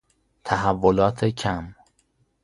[0.43, 1.73] تحولات کم